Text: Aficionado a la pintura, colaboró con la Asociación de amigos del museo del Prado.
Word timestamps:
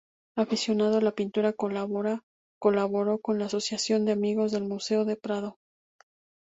Aficionado 0.35 0.97
a 0.97 1.01
la 1.01 1.11
pintura, 1.11 1.53
colaboró 1.53 2.23
con 2.59 3.37
la 3.37 3.45
Asociación 3.45 4.03
de 4.03 4.13
amigos 4.13 4.51
del 4.51 4.63
museo 4.63 5.05
del 5.05 5.17
Prado. 5.19 5.59